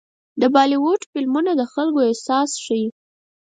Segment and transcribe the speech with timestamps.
[0.41, 2.87] د بالیووډ فلمونه د خلکو احساس ښيي.